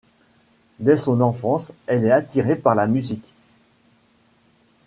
[0.79, 3.31] Dès son enfance, il est attiré par la musique.